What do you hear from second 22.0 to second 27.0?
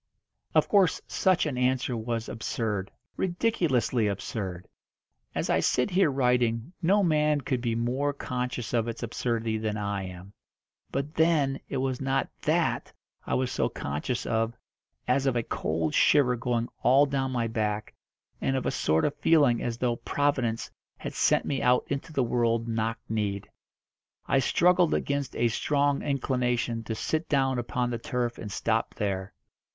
the world knock kneed. I struggled against a strong inclination to